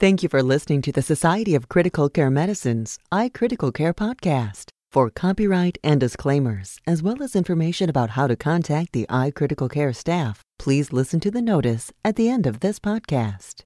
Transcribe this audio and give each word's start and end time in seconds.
Thank 0.00 0.22
you 0.22 0.28
for 0.28 0.44
listening 0.44 0.80
to 0.82 0.92
the 0.92 1.02
Society 1.02 1.56
of 1.56 1.68
Critical 1.68 2.08
Care 2.08 2.30
Medicine's 2.30 3.00
iCritical 3.10 3.74
Care 3.74 3.92
podcast. 3.92 4.70
For 4.92 5.10
copyright 5.10 5.76
and 5.82 5.98
disclaimers, 5.98 6.78
as 6.86 7.02
well 7.02 7.20
as 7.20 7.34
information 7.34 7.90
about 7.90 8.10
how 8.10 8.28
to 8.28 8.36
contact 8.36 8.92
the 8.92 9.06
iCritical 9.10 9.68
Care 9.68 9.92
staff, 9.92 10.44
please 10.56 10.92
listen 10.92 11.18
to 11.18 11.32
the 11.32 11.42
notice 11.42 11.92
at 12.04 12.14
the 12.14 12.28
end 12.28 12.46
of 12.46 12.60
this 12.60 12.78
podcast. 12.78 13.62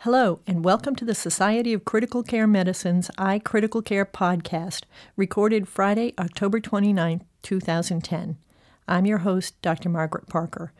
Hello, 0.00 0.40
and 0.46 0.64
welcome 0.64 0.96
to 0.96 1.04
the 1.04 1.14
Society 1.14 1.74
of 1.74 1.84
Critical 1.84 2.22
Care 2.22 2.46
Medicine's 2.46 3.10
iCritical 3.18 3.84
Care 3.84 4.06
podcast, 4.06 4.84
recorded 5.16 5.68
Friday, 5.68 6.14
October 6.18 6.60
29, 6.60 7.22
2010. 7.42 8.38
I'm 8.88 9.04
your 9.04 9.18
host, 9.18 9.60
Dr. 9.60 9.90
Margaret 9.90 10.30
Parker. 10.30 10.72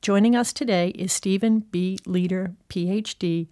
Joining 0.00 0.36
us 0.36 0.52
today 0.52 0.90
is 0.90 1.12
Steven 1.12 1.58
B. 1.58 1.98
Leder, 2.06 2.54
PhD, 2.68 3.48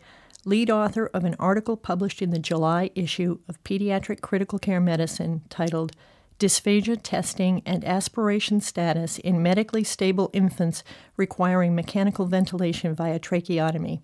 lead 0.46 0.70
author 0.70 1.10
of 1.12 1.24
an 1.24 1.34
article 1.40 1.76
published 1.76 2.22
in 2.22 2.30
the 2.30 2.38
July 2.38 2.88
issue 2.94 3.40
of 3.48 3.62
Pediatric 3.64 4.20
Critical 4.20 4.60
Care 4.60 4.80
Medicine 4.80 5.42
titled 5.50 5.92
Dysphagia 6.38 7.00
Testing 7.02 7.62
and 7.66 7.84
Aspiration 7.84 8.60
Status 8.60 9.18
in 9.18 9.42
Medically 9.42 9.82
Stable 9.82 10.30
Infants 10.32 10.84
Requiring 11.16 11.74
Mechanical 11.74 12.26
Ventilation 12.26 12.94
via 12.94 13.18
Tracheotomy. 13.18 14.00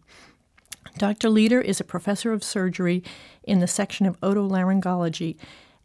Dr. 0.99 1.29
Leder 1.29 1.63
is 1.63 1.81
a 1.81 1.85
professor 1.85 2.33
of 2.33 2.43
surgery 2.43 3.05
in 3.45 3.61
the 3.61 3.69
section 3.69 4.05
of 4.05 4.19
otolaryngology 4.21 5.37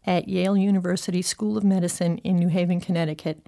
at 0.06 0.28
Yale 0.28 0.58
University 0.58 1.22
School 1.22 1.56
of 1.56 1.64
Medicine 1.64 2.18
in 2.20 2.36
New 2.36 2.48
Haven, 2.48 2.82
Connecticut 2.82 3.46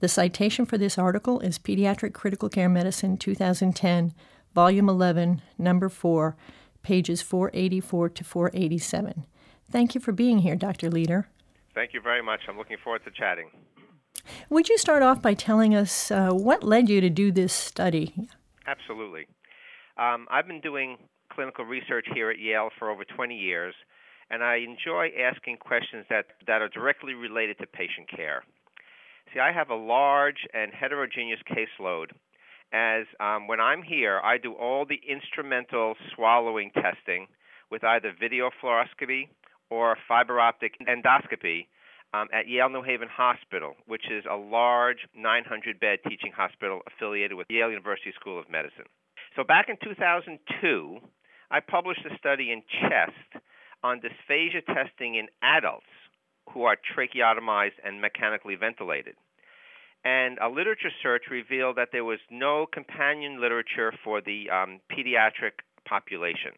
the 0.00 0.08
citation 0.08 0.64
for 0.64 0.78
this 0.78 0.96
article 0.96 1.40
is 1.40 1.58
Pediatric 1.58 2.14
Critical 2.14 2.48
Care 2.48 2.70
Medicine 2.70 3.18
2010, 3.18 4.14
Volume 4.54 4.88
11, 4.88 5.42
Number 5.58 5.88
4, 5.88 6.36
pages 6.82 7.22
484 7.22 8.08
to 8.10 8.24
487. 8.24 9.26
Thank 9.70 9.94
you 9.94 10.00
for 10.00 10.12
being 10.12 10.38
here, 10.38 10.56
Dr. 10.56 10.90
Leder. 10.90 11.26
Thank 11.74 11.94
you 11.94 12.00
very 12.00 12.22
much. 12.22 12.40
I'm 12.48 12.58
looking 12.58 12.76
forward 12.82 13.04
to 13.04 13.10
chatting. 13.10 13.50
Would 14.48 14.68
you 14.68 14.76
start 14.76 15.02
off 15.02 15.22
by 15.22 15.34
telling 15.34 15.74
us 15.74 16.10
uh, 16.10 16.30
what 16.30 16.64
led 16.64 16.88
you 16.88 17.00
to 17.00 17.10
do 17.10 17.30
this 17.30 17.52
study? 17.52 18.28
Absolutely. 18.66 19.26
Um, 19.96 20.26
I've 20.30 20.46
been 20.46 20.60
doing 20.60 20.96
clinical 21.32 21.64
research 21.64 22.06
here 22.12 22.30
at 22.30 22.38
Yale 22.38 22.70
for 22.78 22.90
over 22.90 23.04
20 23.04 23.36
years, 23.36 23.74
and 24.30 24.42
I 24.42 24.56
enjoy 24.56 25.10
asking 25.18 25.58
questions 25.58 26.04
that, 26.10 26.26
that 26.46 26.60
are 26.60 26.68
directly 26.68 27.14
related 27.14 27.58
to 27.58 27.66
patient 27.66 28.08
care. 28.14 28.42
See, 29.32 29.40
I 29.40 29.52
have 29.52 29.70
a 29.70 29.74
large 29.74 30.46
and 30.52 30.72
heterogeneous 30.72 31.40
caseload. 31.48 32.10
As 32.72 33.06
um, 33.18 33.48
when 33.48 33.60
I'm 33.60 33.82
here, 33.82 34.20
I 34.22 34.38
do 34.38 34.52
all 34.52 34.86
the 34.86 35.00
instrumental 35.08 35.94
swallowing 36.14 36.70
testing 36.70 37.26
with 37.70 37.82
either 37.82 38.12
video 38.18 38.50
fluoroscopy 38.62 39.28
or 39.70 39.96
fiber 40.06 40.38
optic 40.38 40.74
endoscopy 40.80 41.66
um, 42.14 42.28
at 42.32 42.48
Yale 42.48 42.68
New 42.68 42.82
Haven 42.82 43.08
Hospital, 43.10 43.74
which 43.86 44.10
is 44.10 44.24
a 44.30 44.36
large 44.36 44.98
900 45.16 45.80
bed 45.80 45.98
teaching 46.08 46.32
hospital 46.32 46.80
affiliated 46.86 47.36
with 47.36 47.46
Yale 47.50 47.70
University 47.70 48.12
School 48.18 48.38
of 48.38 48.50
Medicine. 48.50 48.86
So 49.36 49.44
back 49.44 49.66
in 49.68 49.76
2002, 49.82 50.98
I 51.50 51.60
published 51.60 52.02
a 52.06 52.16
study 52.18 52.52
in 52.52 52.62
Chest 52.82 53.42
on 53.82 54.00
dysphagia 54.00 54.64
testing 54.66 55.14
in 55.16 55.26
adults 55.42 55.86
who 56.52 56.64
are 56.64 56.76
tracheotomized 56.76 57.78
and 57.84 58.00
mechanically 58.00 58.56
ventilated. 58.56 59.14
And 60.04 60.38
a 60.38 60.48
literature 60.48 60.90
search 61.02 61.24
revealed 61.30 61.76
that 61.76 61.88
there 61.92 62.04
was 62.04 62.20
no 62.30 62.66
companion 62.72 63.40
literature 63.40 63.92
for 64.02 64.20
the 64.20 64.48
um, 64.50 64.80
pediatric 64.90 65.60
population. 65.86 66.52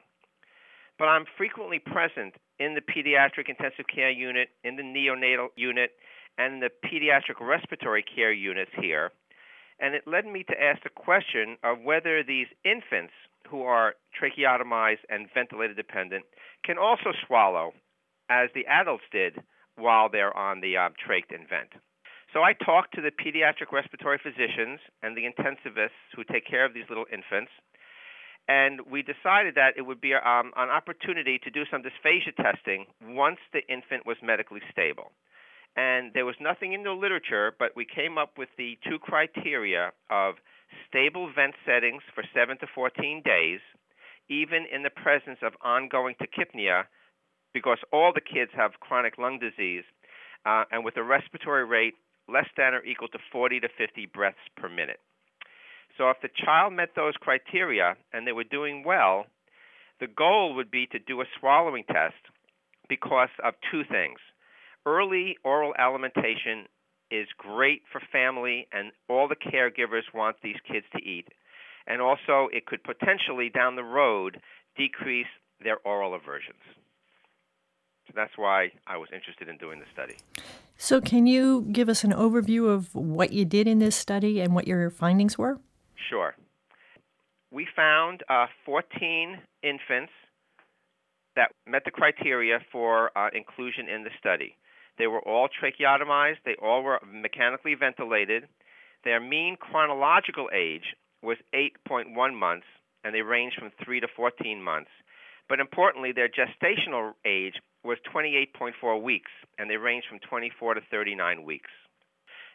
But 0.98 1.06
I'm 1.06 1.24
frequently 1.36 1.80
present 1.80 2.34
in 2.60 2.74
the 2.74 2.80
pediatric 2.80 3.48
intensive 3.48 3.86
care 3.92 4.10
unit, 4.10 4.50
in 4.62 4.76
the 4.76 4.82
neonatal 4.82 5.48
unit, 5.56 5.90
and 6.38 6.62
the 6.62 6.70
pediatric 6.84 7.40
respiratory 7.40 8.04
care 8.04 8.32
units 8.32 8.70
here. 8.80 9.10
And 9.80 9.96
it 9.96 10.06
led 10.06 10.26
me 10.26 10.44
to 10.44 10.62
ask 10.62 10.82
the 10.84 10.90
question 10.90 11.56
of 11.64 11.80
whether 11.82 12.22
these 12.22 12.46
infants 12.64 13.12
who 13.48 13.62
are 13.62 13.94
tracheotomized 14.14 15.02
and 15.08 15.26
ventilator 15.34 15.74
dependent 15.74 16.24
can 16.64 16.78
also 16.78 17.12
swallow, 17.26 17.72
as 18.30 18.48
the 18.54 18.66
adults 18.66 19.02
did, 19.10 19.42
while 19.76 20.08
they're 20.08 20.36
on 20.36 20.60
the 20.60 20.76
um, 20.76 20.92
trach 20.92 21.34
and 21.34 21.48
vent. 21.48 21.70
So 22.32 22.42
I 22.42 22.54
talked 22.54 22.94
to 22.94 23.02
the 23.02 23.10
pediatric 23.12 23.72
respiratory 23.72 24.18
physicians 24.22 24.80
and 25.02 25.16
the 25.16 25.28
intensivists 25.28 26.08
who 26.16 26.24
take 26.24 26.46
care 26.46 26.64
of 26.64 26.72
these 26.72 26.88
little 26.88 27.04
infants, 27.12 27.52
and 28.48 28.80
we 28.90 29.02
decided 29.02 29.54
that 29.54 29.76
it 29.76 29.82
would 29.82 30.00
be 30.00 30.14
um, 30.14 30.50
an 30.56 30.70
opportunity 30.70 31.38
to 31.44 31.50
do 31.50 31.64
some 31.70 31.82
dysphagia 31.82 32.34
testing 32.36 32.86
once 33.04 33.38
the 33.52 33.60
infant 33.68 34.06
was 34.06 34.16
medically 34.22 34.60
stable. 34.72 35.12
And 35.76 36.12
there 36.12 36.26
was 36.26 36.34
nothing 36.40 36.72
in 36.72 36.82
the 36.82 36.92
literature, 36.92 37.54
but 37.58 37.76
we 37.76 37.86
came 37.86 38.18
up 38.18 38.36
with 38.36 38.48
the 38.58 38.78
two 38.88 38.98
criteria 38.98 39.92
of 40.10 40.34
stable 40.88 41.30
vent 41.32 41.54
settings 41.64 42.02
for 42.14 42.24
7 42.34 42.58
to 42.58 42.66
14 42.74 43.22
days, 43.24 43.60
even 44.28 44.66
in 44.72 44.82
the 44.82 44.90
presence 44.90 45.38
of 45.42 45.52
ongoing 45.62 46.14
tachypnea 46.16 46.84
because 47.54 47.78
all 47.92 48.12
the 48.14 48.20
kids 48.20 48.50
have 48.54 48.80
chronic 48.80 49.18
lung 49.18 49.38
disease, 49.38 49.84
uh, 50.44 50.64
and 50.70 50.84
with 50.84 50.96
a 50.96 51.02
respiratory 51.02 51.64
rate 51.64 51.94
less 52.28 52.46
than 52.56 52.74
or 52.74 52.84
equal 52.84 53.08
to 53.08 53.18
40 53.30 53.60
to 53.60 53.68
50 53.76 54.06
breaths 54.06 54.38
per 54.56 54.68
minute. 54.68 55.00
So 55.98 56.10
if 56.10 56.16
the 56.22 56.28
child 56.44 56.72
met 56.72 56.90
those 56.96 57.14
criteria 57.20 57.96
and 58.12 58.26
they 58.26 58.32
were 58.32 58.44
doing 58.44 58.82
well, 58.84 59.26
the 60.00 60.06
goal 60.06 60.54
would 60.54 60.70
be 60.70 60.86
to 60.86 60.98
do 60.98 61.20
a 61.20 61.24
swallowing 61.38 61.84
test 61.84 62.16
because 62.88 63.28
of 63.44 63.54
two 63.70 63.82
things. 63.84 64.18
Early 64.84 65.36
oral 65.44 65.74
alimentation 65.78 66.66
is 67.10 67.28
great 67.36 67.82
for 67.92 68.00
family, 68.10 68.66
and 68.72 68.90
all 69.08 69.28
the 69.28 69.36
caregivers 69.36 70.02
want 70.14 70.36
these 70.42 70.56
kids 70.66 70.86
to 70.96 71.02
eat. 71.02 71.28
And 71.86 72.00
also, 72.00 72.48
it 72.52 72.66
could 72.66 72.82
potentially, 72.82 73.50
down 73.50 73.76
the 73.76 73.84
road, 73.84 74.40
decrease 74.76 75.26
their 75.62 75.76
oral 75.84 76.14
aversions. 76.14 76.62
So 78.06 78.12
that's 78.16 78.32
why 78.36 78.72
I 78.86 78.96
was 78.96 79.10
interested 79.14 79.48
in 79.48 79.58
doing 79.58 79.78
the 79.78 79.86
study. 79.92 80.16
So, 80.82 81.00
can 81.00 81.28
you 81.28 81.64
give 81.70 81.88
us 81.88 82.02
an 82.02 82.10
overview 82.10 82.68
of 82.68 82.92
what 82.92 83.32
you 83.32 83.44
did 83.44 83.68
in 83.68 83.78
this 83.78 83.94
study 83.94 84.40
and 84.40 84.52
what 84.52 84.66
your 84.66 84.90
findings 84.90 85.38
were? 85.38 85.60
Sure. 86.10 86.34
We 87.52 87.68
found 87.76 88.24
uh, 88.28 88.46
14 88.66 89.38
infants 89.62 90.10
that 91.36 91.52
met 91.68 91.82
the 91.84 91.92
criteria 91.92 92.58
for 92.72 93.16
uh, 93.16 93.28
inclusion 93.32 93.88
in 93.88 94.02
the 94.02 94.10
study. 94.18 94.56
They 94.98 95.06
were 95.06 95.20
all 95.20 95.46
tracheotomized, 95.46 96.38
they 96.44 96.56
all 96.60 96.82
were 96.82 96.98
mechanically 97.06 97.76
ventilated. 97.76 98.48
Their 99.04 99.20
mean 99.20 99.58
chronological 99.60 100.48
age 100.52 100.96
was 101.22 101.36
8.1 101.54 102.10
months, 102.34 102.66
and 103.04 103.14
they 103.14 103.22
ranged 103.22 103.56
from 103.56 103.70
3 103.84 104.00
to 104.00 104.08
14 104.16 104.60
months. 104.60 104.90
But 105.48 105.60
importantly, 105.60 106.10
their 106.10 106.28
gestational 106.28 107.12
age 107.24 107.54
was 107.84 107.98
28.4 108.14 109.02
weeks, 109.02 109.30
and 109.58 109.68
they 109.68 109.76
ranged 109.76 110.06
from 110.08 110.18
24 110.20 110.74
to 110.74 110.80
39 110.90 111.44
weeks. 111.44 111.70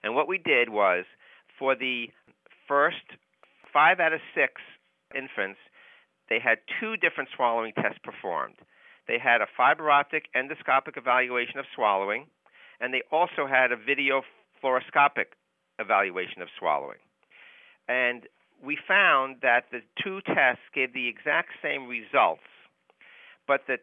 And 0.04 0.16
what 0.16 0.28
we 0.28 0.38
did 0.38 0.70
was 0.70 1.06
for 1.60 1.76
the 1.76 2.08
first 2.68 3.04
five 3.74 4.00
out 4.00 4.14
of 4.14 4.22
six 4.34 4.54
infants, 5.16 5.60
they 6.30 6.40
had 6.40 6.60
two 6.80 6.98
different 6.98 7.30
swallowing 7.36 7.74
tests 7.74 8.00
performed. 8.04 8.56
They 9.08 9.18
had 9.18 9.42
a 9.42 9.48
fiber 9.56 9.90
optic 9.90 10.26
endoscopic 10.36 10.98
evaluation 10.98 11.60
of 11.60 11.66
swallowing, 11.74 12.28
and 12.80 12.94
they 12.94 13.04
also 13.12 13.48
had 13.48 13.72
a 13.72 13.78
video 13.78 14.22
fluoroscopic 14.64 15.36
evaluation 15.80 16.42
of 16.42 16.50
swallowing. 16.60 17.00
And 17.88 18.24
we 18.64 18.78
found 18.88 19.38
that 19.42 19.66
the 19.72 19.82
two 20.04 20.20
tests 20.22 20.64
gave 20.74 20.94
the 20.94 21.08
exact 21.08 21.50
same 21.62 21.88
results, 21.88 22.44
but 23.48 23.62
the 23.68 23.78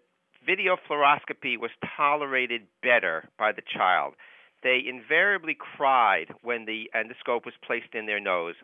video 0.44 0.76
fluoroscopy 0.88 1.58
was 1.58 1.70
tolerated 1.96 2.62
better 2.82 3.28
by 3.38 3.52
the 3.52 3.62
child. 3.62 4.14
They 4.62 4.80
invariably 4.88 5.56
cried 5.58 6.26
when 6.42 6.64
the 6.64 6.90
endoscope 6.94 7.44
was 7.44 7.54
placed 7.66 7.94
in 7.94 8.06
their 8.06 8.20
nose, 8.20 8.54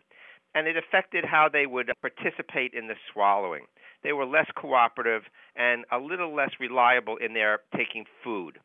and 0.53 0.67
it 0.67 0.75
affected 0.77 1.25
how 1.25 1.47
they 1.51 1.65
would 1.65 1.91
participate 2.01 2.73
in 2.73 2.87
the 2.87 2.95
swallowing. 3.11 3.65
They 4.03 4.13
were 4.13 4.25
less 4.25 4.47
cooperative 4.55 5.23
and 5.55 5.85
a 5.91 5.97
little 5.99 6.35
less 6.35 6.51
reliable 6.59 7.17
in 7.17 7.33
their 7.33 7.59
taking 7.75 8.05
food. 8.23 8.59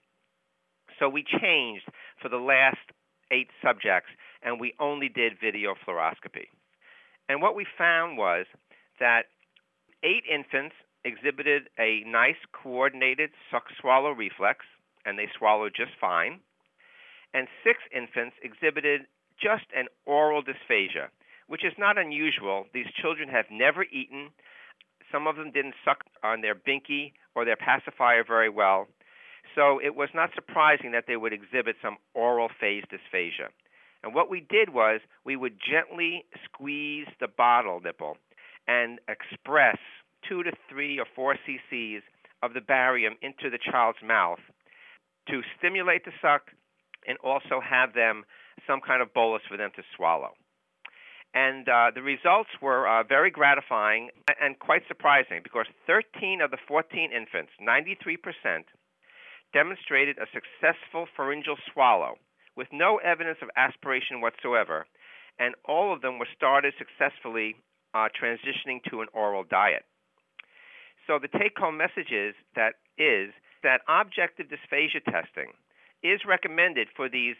So 0.99 1.09
we 1.09 1.25
changed 1.25 1.87
for 2.23 2.29
the 2.29 2.39
last 2.39 2.79
eight 3.31 3.49
subjects, 3.63 4.11
and 4.43 4.59
we 4.59 4.75
only 4.81 5.09
did 5.09 5.35
video 5.43 5.75
fluoroscopy. 5.87 6.49
And 7.29 7.43
what 7.43 7.57
we 7.57 7.67
found 7.77 8.17
was 8.17 8.47
that 8.99 9.25
eight 10.03 10.25
infants 10.31 10.75
exhibited 11.07 11.71
a 11.79 12.03
nice 12.05 12.41
coordinated 12.53 13.31
suck 13.51 13.65
swallow 13.81 14.11
reflex, 14.11 14.67
and 15.05 15.19
they 15.19 15.29
swallowed 15.39 15.73
just 15.77 15.93
fine. 16.01 16.41
And 17.33 17.47
six 17.63 17.79
infants 17.95 18.37
exhibited 18.43 19.03
just 19.41 19.67
an 19.75 19.87
oral 20.05 20.43
dysphagia, 20.43 21.09
which 21.47 21.65
is 21.65 21.75
not 21.79 21.97
unusual. 21.99 22.67
These 22.75 22.91
children 23.01 23.29
have 23.29 23.47
never 23.51 23.85
eaten. 23.85 24.31
Some 25.13 25.27
of 25.27 25.37
them 25.37 25.53
didn't 25.53 25.75
suck 25.85 26.05
on 26.25 26.41
their 26.41 26.55
binky 26.55 27.13
or 27.35 27.45
their 27.45 27.57
pacifier 27.57 28.25
very 28.27 28.51
well. 28.51 28.89
So 29.55 29.79
it 29.79 29.95
was 29.95 30.09
not 30.15 30.31
surprising 30.35 30.93
that 30.93 31.05
they 31.07 31.17
would 31.17 31.33
exhibit 31.33 31.77
some 31.81 31.99
oral 32.15 32.49
phase 32.61 32.85
dysphagia. 32.91 33.49
And 34.03 34.15
what 34.15 34.31
we 34.31 34.41
did 34.41 34.71
was 34.73 35.01
we 35.25 35.37
would 35.37 35.59
gently 35.59 36.25
squeeze 36.45 37.07
the 37.21 37.29
bottle 37.29 37.81
nipple 37.81 38.17
and 38.67 38.99
express 39.09 39.79
two 40.29 40.43
to 40.43 40.53
three 40.69 40.99
or 40.99 41.07
four 41.15 41.37
cc's 41.47 42.03
of 42.43 42.55
the 42.55 42.61
barium 42.61 43.15
into 43.23 43.51
the 43.51 43.59
child's 43.59 43.99
mouth 44.05 44.41
to 45.29 45.41
stimulate 45.59 46.05
the 46.05 46.13
suck 46.23 46.51
and 47.07 47.19
also 47.25 47.61
have 47.61 47.95
them 47.95 48.25
some 48.67 48.81
kind 48.81 49.03
of 49.03 49.13
bolus 49.15 49.43
for 49.49 49.57
them 49.57 49.71
to 49.77 49.83
swallow. 49.97 50.33
And 51.35 51.69
uh, 51.69 51.91
the 51.95 52.03
results 52.03 52.49
were 52.63 52.89
uh, 52.89 53.03
very 53.03 53.31
gratifying 53.31 54.09
and 54.41 54.59
quite 54.59 54.83
surprising 54.89 55.41
because 55.43 55.67
13 55.87 56.41
of 56.41 56.51
the 56.51 56.59
14 56.67 57.11
infants, 57.13 57.53
93%, 57.61 58.65
demonstrated 59.53 60.17
a 60.19 60.27
successful 60.33 61.07
pharyngeal 61.17 61.57
swallow 61.73 62.17
with 62.57 62.69
no 62.73 62.97
evidence 62.99 63.39
of 63.43 63.51
aspiration 63.57 64.21
whatsoever, 64.21 64.87
and 65.39 65.55
all 65.69 65.93
of 65.93 66.01
them 66.01 66.19
were 66.19 66.29
started 66.35 66.73
successfully 66.79 67.55
uh, 67.93 68.09
transitioning 68.17 68.81
to 68.89 69.03
an 69.03 69.09
oral 69.13 69.45
diet. 69.45 69.85
So 71.07 71.19
the 71.21 71.29
take-home 71.39 71.77
message 71.77 72.11
is 72.11 72.35
that 72.55 72.75
is 72.99 73.33
that 73.63 73.81
objective 73.89 74.47
dysphagia 74.47 75.05
testing 75.05 75.53
is 76.03 76.21
recommended 76.27 76.89
for 76.95 77.09
these 77.09 77.37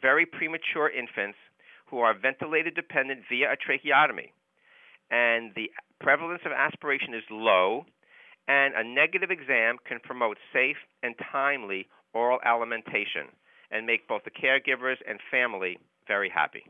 very 0.00 0.24
premature 0.26 0.88
infants 0.88 1.38
who 1.86 1.98
are 1.98 2.14
ventilator 2.14 2.70
dependent 2.70 3.20
via 3.28 3.52
a 3.52 3.56
tracheotomy. 3.56 4.32
And 5.10 5.52
the 5.54 5.70
prevalence 6.00 6.42
of 6.46 6.52
aspiration 6.52 7.14
is 7.14 7.24
low, 7.30 7.84
and 8.46 8.74
a 8.74 8.84
negative 8.84 9.30
exam 9.30 9.76
can 9.86 9.98
promote 10.00 10.38
safe 10.52 10.76
and 11.02 11.14
timely 11.32 11.88
oral 12.14 12.38
alimentation 12.44 13.34
and 13.70 13.86
make 13.86 14.06
both 14.08 14.22
the 14.24 14.30
caregivers 14.30 14.96
and 15.08 15.18
family 15.30 15.78
very 16.06 16.30
happy. 16.30 16.64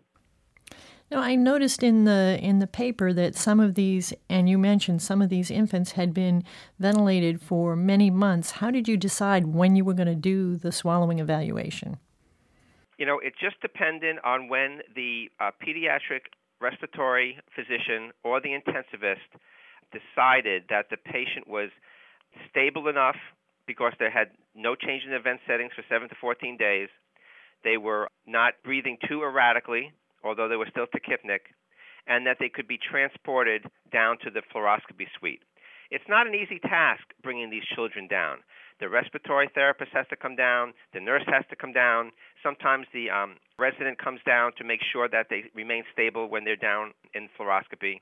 Now, 1.11 1.23
I 1.23 1.35
noticed 1.35 1.83
in 1.83 2.05
the 2.05 2.39
in 2.41 2.61
the 2.61 2.69
paper 2.69 3.13
that 3.13 3.35
some 3.35 3.59
of 3.59 3.75
these, 3.75 4.13
and 4.29 4.49
you 4.49 4.57
mentioned 4.59 5.03
some 5.03 5.21
of 5.21 5.29
these 5.29 5.51
infants 5.51 5.93
had 5.93 6.15
been 6.15 6.45
ventilated 6.79 7.41
for 7.41 7.75
many 7.75 8.11
months. 8.11 8.53
How 8.53 8.71
did 8.71 8.87
you 8.87 8.97
decide 8.97 9.49
when 9.49 9.75
you 9.75 9.85
were 9.85 9.95
going 9.95 10.07
to 10.07 10.15
do 10.15 10.57
the 10.57 10.71
swallowing 10.71 11.19
evaluation? 11.19 11.99
You 12.97 13.07
know, 13.07 13.19
it 13.19 13.33
just 13.41 13.61
depended 13.61 14.17
on 14.25 14.49
when 14.49 14.83
the 14.95 15.31
uh, 15.41 15.51
pediatric 15.61 16.31
respiratory 16.61 17.39
physician 17.57 18.13
or 18.23 18.41
the 18.41 18.51
intensivist 18.51 19.27
decided 19.91 20.65
that 20.69 20.91
the 20.91 20.97
patient 20.97 21.49
was 21.49 21.71
stable 22.49 22.87
enough 22.87 23.17
because 23.67 23.95
they 23.99 24.11
had 24.13 24.29
no 24.55 24.77
change 24.77 25.03
in 25.05 25.11
the 25.11 25.19
vent 25.19 25.41
settings 25.47 25.73
for 25.75 25.83
7 25.89 26.09
to 26.09 26.15
14 26.21 26.57
days. 26.57 26.89
They 27.65 27.79
were 27.79 28.09
not 28.27 28.55
breathing 28.63 28.99
too 29.09 29.23
erratically, 29.23 29.93
although 30.25 30.49
they 30.49 30.57
were 30.57 30.69
still 30.71 30.87
tachypneic, 30.87 31.51
and 32.07 32.27
that 32.27 32.37
they 32.41 32.49
could 32.49 32.69
be 32.69 32.79
transported 32.79 33.65
down 33.93 34.19
to 34.25 34.31
the 34.31 34.43
fluoroscopy 34.55 35.07
suite. 35.19 35.43
It's 35.91 36.09
not 36.09 36.27
an 36.27 36.35
easy 36.35 36.59
task 36.61 37.03
bringing 37.23 37.51
these 37.51 37.65
children 37.75 38.07
down. 38.07 38.39
The 38.79 38.89
respiratory 38.89 39.51
therapist 39.53 39.91
has 39.93 40.07
to 40.09 40.17
come 40.17 40.37
down, 40.37 40.73
the 40.95 41.01
nurse 41.01 41.25
has 41.27 41.45
to 41.51 41.57
come 41.57 41.73
down. 41.73 42.13
Sometimes 42.43 42.87
the 42.95 43.11
um, 43.11 43.37
resident 43.59 43.99
comes 43.99 44.21
down 44.25 44.53
to 44.57 44.65
make 44.65 44.81
sure 44.93 45.09
that 45.09 45.27
they 45.29 45.45
remain 45.55 45.85
stable 45.93 46.31
when 46.31 46.45
they're 46.45 46.57
down 46.57 46.93
in 47.13 47.29
fluoroscopy. 47.39 48.01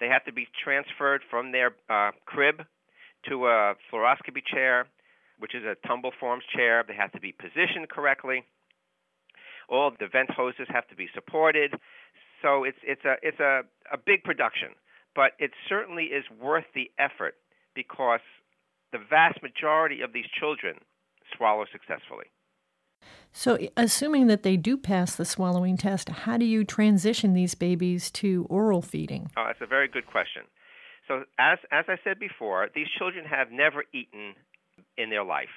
They 0.00 0.08
have 0.08 0.24
to 0.24 0.32
be 0.32 0.46
transferred 0.62 1.22
from 1.28 1.52
their 1.52 1.72
uh, 1.90 2.12
crib 2.24 2.62
to 3.28 3.46
a 3.46 3.74
fluoroscopy 3.92 4.44
chair, 4.46 4.86
which 5.38 5.54
is 5.54 5.64
a 5.64 5.76
tumble 5.86 6.12
forms 6.18 6.44
chair. 6.54 6.84
They 6.86 6.94
have 6.94 7.12
to 7.12 7.20
be 7.20 7.32
positioned 7.32 7.88
correctly. 7.90 8.44
All 9.68 9.90
the 9.98 10.06
vent 10.06 10.30
hoses 10.30 10.66
have 10.68 10.86
to 10.88 10.96
be 10.96 11.08
supported. 11.14 11.74
So 12.42 12.64
it's 12.64 12.78
it's 12.82 13.04
a 13.04 13.16
it's 13.22 13.40
a, 13.40 13.62
a 13.92 13.98
big 13.98 14.22
production, 14.22 14.70
but 15.14 15.32
it 15.38 15.50
certainly 15.68 16.04
is 16.04 16.24
worth 16.40 16.66
the 16.74 16.90
effort 16.98 17.34
because 17.74 18.20
the 18.92 18.98
vast 18.98 19.42
majority 19.42 20.00
of 20.02 20.12
these 20.12 20.26
children 20.38 20.76
swallow 21.36 21.64
successfully. 21.70 22.26
So, 23.32 23.58
assuming 23.76 24.28
that 24.28 24.42
they 24.42 24.56
do 24.56 24.78
pass 24.78 25.14
the 25.14 25.26
swallowing 25.26 25.76
test, 25.76 26.08
how 26.08 26.38
do 26.38 26.46
you 26.46 26.64
transition 26.64 27.34
these 27.34 27.54
babies 27.54 28.10
to 28.12 28.46
oral 28.48 28.80
feeding? 28.80 29.30
Oh, 29.36 29.44
that's 29.46 29.60
a 29.60 29.66
very 29.66 29.88
good 29.88 30.06
question. 30.06 30.42
So, 31.06 31.24
as 31.38 31.58
as 31.70 31.84
I 31.88 31.96
said 32.02 32.18
before, 32.18 32.68
these 32.74 32.86
children 32.98 33.26
have 33.26 33.52
never 33.52 33.84
eaten 33.92 34.34
in 34.96 35.10
their 35.10 35.24
life, 35.24 35.52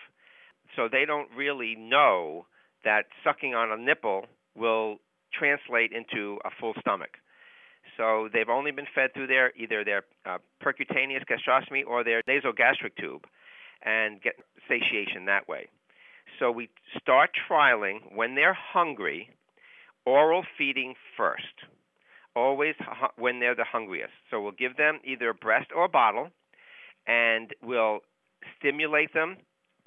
so 0.76 0.90
they 0.92 1.06
don't 1.06 1.30
really 1.36 1.76
know 1.76 2.46
that 2.84 3.04
sucking 3.24 3.54
on 3.54 3.72
a 3.72 3.82
nipple 3.82 4.26
will 4.56 4.98
translate 5.34 5.92
into 5.92 6.40
a 6.46 6.50
full 6.60 6.74
stomach. 6.80 7.18
So 7.98 8.30
they've 8.32 8.50
only 8.50 8.72
been 8.72 8.88
fed 8.94 9.14
through 9.14 9.28
their 9.28 9.52
either 9.56 9.84
their 9.84 10.04
uh, 10.26 10.38
percutaneous 10.64 11.24
gastrostomy 11.26 11.86
or 11.86 12.04
their 12.04 12.22
nasogastric 12.24 12.96
tube, 13.00 13.26
and 13.84 14.22
get 14.22 14.34
satiation 14.68 15.26
that 15.26 15.48
way. 15.48 15.68
So 16.40 16.52
we 16.52 16.70
start 17.00 17.32
trialing 17.50 18.16
when 18.16 18.36
they're 18.36 18.58
hungry, 18.58 19.30
oral 20.06 20.44
feeding 20.58 20.94
first, 21.18 21.44
always 22.36 22.76
when 23.18 23.40
they're 23.40 23.56
the 23.56 23.66
hungriest. 23.70 24.14
So 24.30 24.42
we'll 24.42 24.52
give 24.52 24.78
them 24.78 25.00
either 25.04 25.30
a 25.30 25.34
breast 25.34 25.72
or 25.76 25.86
a 25.86 25.90
bottle, 25.90 26.30
and 27.08 27.54
we'll 27.62 28.00
stimulate 28.58 29.14
them 29.14 29.38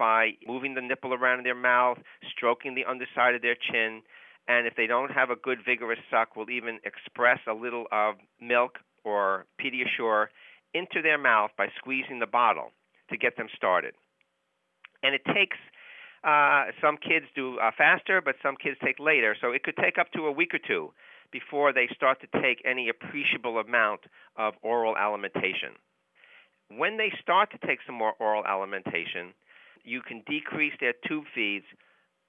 by 0.03 0.33
moving 0.49 0.75
the 0.75 0.81
nipple 0.81 1.15
around 1.15 1.39
in 1.39 1.45
their 1.45 1.55
mouth, 1.55 1.97
stroking 2.37 2.75
the 2.75 2.85
underside 2.85 3.37
of 3.37 3.41
their 3.41 3.55
chin, 3.55 4.03
and 4.49 4.67
if 4.67 4.75
they 4.75 4.89
don't 4.89 5.13
have 5.13 5.31
a 5.31 5.37
good 5.37 5.59
vigorous 5.65 6.01
suck, 6.11 6.35
we'll 6.35 6.51
even 6.51 6.81
express 6.85 7.39
a 7.47 7.55
little 7.55 7.87
of 7.93 8.17
milk 8.41 8.81
or 9.05 9.47
Pediasure 9.63 10.27
into 10.75 11.03
their 11.03 11.19
mouth 11.19 11.53
by 11.57 11.69
squeezing 11.79 12.19
the 12.19 12.27
bottle 12.27 12.73
to 13.11 13.17
get 13.17 13.37
them 13.37 13.47
started. 13.55 13.95
And 15.05 15.15
it 15.15 15.23
takes 15.25 15.57
uh, 16.25 16.75
some 16.81 16.97
kids 16.97 17.27
do 17.37 17.61
uh, 17.61 17.71
faster, 17.79 18.21
but 18.21 18.35
some 18.43 18.57
kids 18.61 18.79
take 18.85 18.99
later. 18.99 19.37
So 19.41 19.53
it 19.53 19.63
could 19.63 19.77
take 19.77 19.99
up 19.99 20.11
to 20.17 20.27
a 20.27 20.33
week 20.33 20.53
or 20.53 20.59
two 20.67 20.91
before 21.31 21.73
they 21.73 21.87
start 21.95 22.19
to 22.23 22.41
take 22.43 22.61
any 22.65 22.89
appreciable 22.89 23.59
amount 23.59 24.01
of 24.37 24.55
oral 24.63 24.97
alimentation. 24.97 25.79
When 26.77 26.97
they 26.97 27.13
start 27.23 27.53
to 27.53 27.65
take 27.65 27.79
some 27.87 27.95
more 27.95 28.15
oral 28.19 28.45
alimentation, 28.45 29.35
you 29.85 30.03
can 30.03 30.23
decrease 30.27 30.73
their 30.81 30.95
tube 31.07 31.25
feeds 31.35 31.67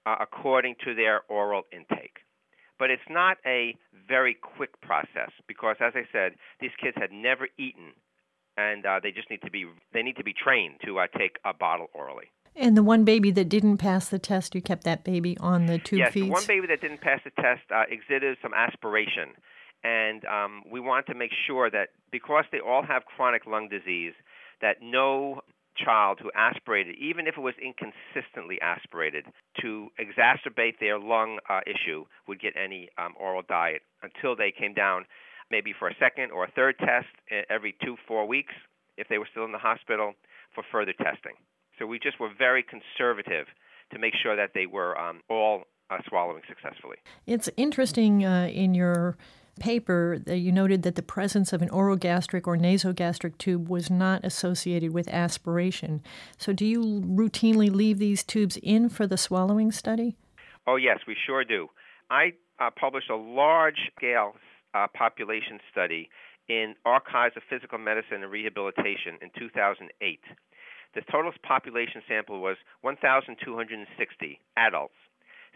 uh, 0.06 0.16
according 0.20 0.76
to 0.84 0.94
their 0.94 1.22
oral 1.28 1.62
intake. 1.72 2.18
But 2.78 2.90
it's 2.90 3.02
not 3.08 3.36
a 3.46 3.76
very 4.08 4.34
quick 4.34 4.80
process 4.80 5.30
because, 5.46 5.76
as 5.80 5.92
I 5.94 6.02
said, 6.12 6.32
these 6.60 6.72
kids 6.82 6.96
had 6.98 7.12
never 7.12 7.48
eaten, 7.56 7.92
and 8.56 8.84
uh, 8.84 9.00
they 9.02 9.12
just 9.12 9.30
need 9.30 9.42
to 9.42 9.50
be 9.50 9.64
they 9.92 10.02
need 10.02 10.16
to 10.16 10.24
be 10.24 10.34
trained 10.34 10.74
to 10.84 10.98
uh, 10.98 11.06
take 11.16 11.36
a 11.44 11.54
bottle 11.54 11.86
orally. 11.94 12.26
And 12.56 12.76
the 12.76 12.82
one 12.82 13.04
baby 13.04 13.30
that 13.32 13.48
didn't 13.48 13.78
pass 13.78 14.08
the 14.08 14.18
test, 14.18 14.54
you 14.54 14.62
kept 14.62 14.84
that 14.84 15.04
baby 15.04 15.36
on 15.38 15.66
the 15.66 15.78
tube 15.78 16.00
yes, 16.00 16.12
feeds. 16.12 16.26
Yes, 16.26 16.30
the 16.30 16.32
one 16.32 16.46
baby 16.46 16.66
that 16.68 16.80
didn't 16.80 17.00
pass 17.00 17.20
the 17.24 17.30
test 17.42 17.62
uh, 17.74 17.84
exhibited 17.88 18.38
some 18.42 18.54
aspiration, 18.54 19.30
and 19.84 20.24
um, 20.24 20.62
we 20.70 20.80
want 20.80 21.06
to 21.06 21.14
make 21.14 21.30
sure 21.46 21.70
that 21.70 21.90
because 22.10 22.44
they 22.50 22.60
all 22.60 22.82
have 22.82 23.04
chronic 23.04 23.46
lung 23.46 23.68
disease, 23.68 24.14
that 24.60 24.78
no 24.82 25.42
child 25.76 26.18
who 26.22 26.30
aspirated, 26.34 26.96
even 26.96 27.26
if 27.26 27.36
it 27.36 27.40
was 27.40 27.54
inconsistently 27.62 28.60
aspirated, 28.60 29.26
to 29.60 29.88
exacerbate 30.00 30.78
their 30.80 30.98
lung 30.98 31.38
uh, 31.48 31.60
issue 31.66 32.04
would 32.28 32.40
get 32.40 32.54
any 32.56 32.88
um, 32.98 33.14
oral 33.18 33.42
diet 33.48 33.82
until 34.02 34.36
they 34.36 34.52
came 34.56 34.74
down 34.74 35.04
maybe 35.50 35.74
for 35.78 35.88
a 35.88 35.94
second 35.98 36.30
or 36.30 36.44
a 36.44 36.50
third 36.50 36.76
test 36.78 37.06
every 37.50 37.74
two, 37.84 37.96
four 38.08 38.26
weeks 38.26 38.54
if 38.96 39.08
they 39.08 39.18
were 39.18 39.28
still 39.30 39.44
in 39.44 39.52
the 39.52 39.58
hospital 39.58 40.14
for 40.54 40.64
further 40.70 40.92
testing. 40.92 41.34
So 41.78 41.86
we 41.86 41.98
just 41.98 42.20
were 42.20 42.30
very 42.36 42.62
conservative 42.62 43.46
to 43.92 43.98
make 43.98 44.14
sure 44.22 44.36
that 44.36 44.50
they 44.54 44.66
were 44.66 44.98
um, 44.98 45.20
all 45.28 45.64
uh, 45.90 45.98
swallowing 46.08 46.42
successfully. 46.48 46.96
It's 47.26 47.50
interesting 47.56 48.24
uh, 48.24 48.48
in 48.52 48.74
your 48.74 49.16
paper 49.60 50.18
that 50.26 50.38
you 50.38 50.52
noted 50.52 50.82
that 50.82 50.94
the 50.94 51.02
presence 51.02 51.52
of 51.52 51.62
an 51.62 51.68
orogastric 51.70 52.46
or 52.46 52.56
nasogastric 52.56 53.38
tube 53.38 53.68
was 53.68 53.90
not 53.90 54.24
associated 54.24 54.92
with 54.92 55.08
aspiration. 55.08 56.02
So, 56.38 56.52
do 56.52 56.66
you 56.66 57.02
routinely 57.06 57.74
leave 57.74 57.98
these 57.98 58.22
tubes 58.22 58.56
in 58.62 58.88
for 58.88 59.06
the 59.06 59.16
swallowing 59.16 59.72
study? 59.72 60.16
Oh, 60.66 60.76
yes, 60.76 61.00
we 61.06 61.16
sure 61.26 61.44
do. 61.44 61.68
I 62.10 62.32
uh, 62.58 62.70
published 62.78 63.10
a 63.10 63.16
large 63.16 63.78
scale 63.96 64.34
uh, 64.74 64.86
population 64.94 65.60
study 65.70 66.08
in 66.48 66.74
Archives 66.84 67.36
of 67.36 67.42
Physical 67.48 67.78
Medicine 67.78 68.22
and 68.22 68.30
Rehabilitation 68.30 69.18
in 69.22 69.30
2008. 69.38 70.20
The 70.94 71.02
total 71.10 71.32
population 71.42 72.02
sample 72.06 72.40
was 72.40 72.56
1,260 72.82 74.40
adults. 74.56 74.94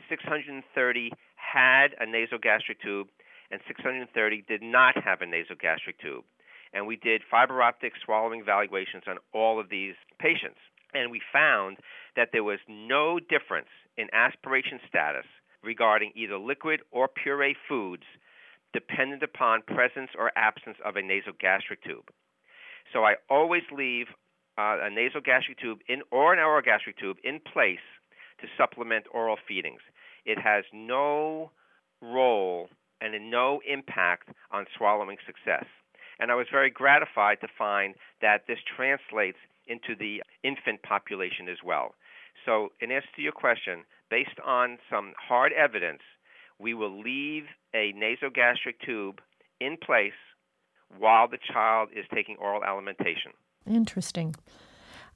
630 0.09 1.13
had 1.37 1.89
a 2.01 2.07
nasogastric 2.07 2.81
tube, 2.83 3.09
and 3.51 3.61
630 3.67 4.45
did 4.49 4.63
not 4.63 5.03
have 5.03 5.21
a 5.23 5.27
nasogastric 5.27 5.99
tube. 6.01 6.25
and 6.75 6.87
we 6.87 6.97
did 6.97 7.23
fiber 7.31 7.63
optic 7.63 7.95
swallowing 8.05 8.41
evaluations 8.41 9.05
on 9.07 9.17
all 9.33 9.59
of 9.59 9.71
these 9.71 9.95
patients. 10.19 10.61
And 10.93 11.11
we 11.11 11.21
found 11.33 11.79
that 12.15 12.29
there 12.33 12.45
was 12.45 12.59
no 12.69 13.19
difference 13.19 13.73
in 13.97 14.09
aspiration 14.13 14.79
status 14.87 15.25
regarding 15.63 16.13
either 16.15 16.39
liquid 16.39 16.81
or 16.91 17.09
puree 17.09 17.57
foods 17.69 18.05
dependent 18.73 19.23
upon 19.23 19.63
presence 19.63 20.11
or 20.17 20.31
absence 20.37 20.77
of 20.85 20.97
a 20.97 21.03
nasogastric 21.03 21.83
tube. 21.85 22.09
So 22.93 23.05
I 23.05 23.15
always 23.31 23.63
leave 23.73 24.07
uh, 24.59 24.79
a 24.83 24.91
nasogastric 24.91 25.59
tube 25.61 25.81
in 25.89 26.03
or 26.11 26.33
an 26.33 26.39
orogastric 26.39 26.99
tube 26.99 27.17
in 27.25 27.41
place 27.41 27.85
to 28.41 28.47
supplement 28.57 29.07
oral 29.13 29.37
feedings. 29.47 29.81
It 30.25 30.39
has 30.39 30.65
no 30.73 31.51
role 32.03 32.69
and 33.01 33.15
a 33.15 33.19
no 33.19 33.61
impact 33.69 34.29
on 34.51 34.67
swallowing 34.77 35.17
success. 35.27 35.65
And 36.21 36.31
I 36.33 36.35
was 36.35 36.47
very 36.51 36.71
gratified 36.71 37.41
to 37.41 37.49
find 37.57 37.95
that 38.21 38.47
this 38.49 38.59
translates 38.77 39.39
into 39.67 39.95
the 39.99 40.23
infant 40.43 40.83
population 40.83 41.49
as 41.49 41.59
well. 41.65 41.95
So, 42.45 42.71
in 42.81 42.91
answer 42.91 43.09
to 43.17 43.23
your 43.23 43.33
question, 43.33 43.85
based 44.11 44.39
on 44.45 44.79
some 44.91 45.13
hard 45.19 45.53
evidence, 45.53 46.03
we 46.59 46.75
will 46.75 47.01
leave 47.01 47.45
a 47.75 47.93
nasogastric 47.93 48.81
tube 48.85 49.21
in 49.61 49.77
place 49.77 50.13
while 50.97 51.29
the 51.29 51.39
child 51.53 51.91
is 51.95 52.05
taking 52.15 52.37
oral 52.37 52.65
alimentation. 52.65 53.33
Interesting. 53.67 54.35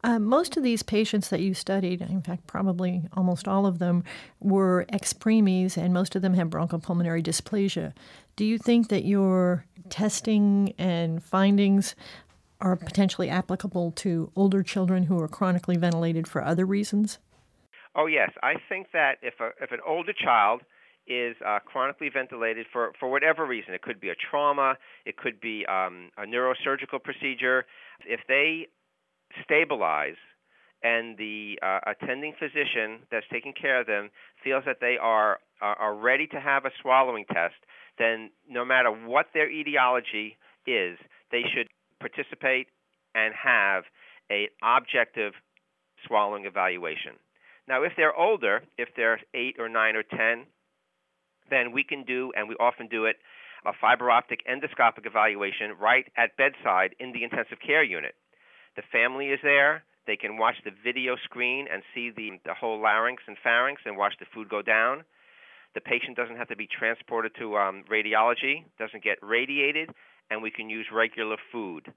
Uh, 0.05 0.19
most 0.19 0.57
of 0.57 0.65
these 0.65 0.83
patients 0.83 1.29
that 1.29 1.41
you 1.41 1.55
studied, 1.55 2.01
in 2.01 2.23
fact, 2.23 2.47
probably 2.49 3.03
almost 3.13 3.47
all 3.47 3.67
of 3.67 3.79
them, 3.79 4.03
were 4.41 4.85
ex-preemies, 4.89 5.77
and 5.77 5.95
most 5.95 6.17
of 6.17 6.23
them 6.23 6.35
have 6.35 6.49
bronchopulmonary 6.49 7.23
dysplasia. 7.23 7.93
Do 8.35 8.45
you 8.45 8.59
think 8.59 8.89
that 8.89 9.05
your 9.05 9.65
testing 9.91 10.75
and 10.77 11.23
findings 11.23 11.95
are 12.61 12.75
potentially 12.77 13.29
applicable 13.29 13.93
to 13.93 14.33
older 14.35 14.63
children 14.63 15.05
who 15.05 15.21
are 15.21 15.29
chronically 15.29 15.77
ventilated 15.77 16.27
for 16.27 16.45
other 16.45 16.65
reasons? 16.65 17.19
Oh 17.95 18.07
yes, 18.07 18.31
I 18.43 18.55
think 18.69 18.89
that 18.93 19.19
if 19.23 19.35
a, 19.39 19.51
if 19.61 19.71
an 19.71 19.81
older 19.87 20.13
child 20.13 20.63
is 21.07 21.37
uh, 21.45 21.59
chronically 21.65 22.09
ventilated 22.09 22.67
for, 22.73 22.93
for 22.99 23.11
whatever 23.11 23.45
reason. 23.45 23.75
It 23.75 23.83
could 23.83 24.01
be 24.01 24.09
a 24.09 24.15
trauma, 24.15 24.77
it 25.05 25.17
could 25.17 25.41
be 25.41 25.67
um, 25.67 26.11
a 26.17 26.23
neurosurgical 26.23 27.03
procedure. 27.03 27.65
If 28.07 28.21
they 28.29 28.69
stabilize 29.45 30.17
and 30.83 31.17
the 31.17 31.59
uh, 31.63 31.79
attending 31.87 32.33
physician 32.39 33.01
that's 33.11 33.27
taking 33.33 33.53
care 33.53 33.81
of 33.81 33.87
them 33.87 34.11
feels 34.43 34.65
that 34.67 34.79
they 34.81 34.97
are, 35.01 35.39
are, 35.61 35.95
ready 35.95 36.27
to 36.27 36.41
have 36.41 36.65
a 36.65 36.71
swallowing 36.81 37.25
test, 37.33 37.55
then 37.99 38.31
no 38.49 38.65
matter 38.65 38.91
what 38.91 39.27
their 39.33 39.49
etiology 39.51 40.37
is, 40.67 40.99
they 41.31 41.43
should 41.55 41.69
participate 42.01 42.67
and 43.15 43.33
have 43.35 43.85
a 44.31 44.49
objective 44.63 45.35
swallowing 46.07 46.47
evaluation. 46.47 47.13
Now, 47.69 47.85
if 47.85 47.93
they're 47.97 48.17
older, 48.17 48.63
if 48.77 48.89
they're 48.97 49.21
eight 49.35 49.57
or 49.59 49.69
nine 49.69 49.95
or 49.95 50.03
ten, 50.03 50.47
then 51.49 51.71
we 51.71 51.85
can 51.85 52.03
do, 52.03 52.33
and 52.37 52.49
we 52.49 52.57
often 52.59 52.89
do 52.89 53.05
it, 53.05 53.17
a 53.65 53.73
fiber 53.81 54.11
optic 54.11 54.41
endoscopic 54.51 55.07
evaluation 55.07 55.77
right 55.81 56.07
at 56.17 56.37
bedside 56.37 56.97
in 56.99 57.13
the 57.13 57.23
intensive 57.23 57.59
care 57.65 57.85
unit. 57.85 58.15
The 58.77 58.83
family 58.91 59.27
is 59.27 59.41
there. 59.43 59.85
They 60.07 60.17
can 60.17 60.37
watch 60.37 60.57
the 60.65 60.73
video 60.83 61.17
screen 61.25 61.67
and 61.73 61.83
see 61.95 62.11
the, 62.11 62.41
the 62.45 62.55
whole 62.55 62.81
larynx 62.81 63.23
and 63.27 63.37
pharynx 63.43 63.83
and 63.85 63.97
watch 63.97 64.15
the 64.19 64.27
food 64.35 64.49
go 64.49 64.63
down. 64.63 65.05
The 65.75 65.81
patient 65.81 66.17
doesn't 66.17 66.37
have 66.37 66.49
to 66.49 66.57
be 66.57 66.67
transported 66.67 67.33
to 67.39 67.57
um, 67.57 67.85
radiology, 67.91 68.65
doesn't 68.79 69.03
get 69.03 69.19
radiated, 69.23 69.91
and 70.31 70.43
we 70.43 70.51
can 70.51 70.69
use 70.69 70.87
regular 70.93 71.37
food. 71.51 71.93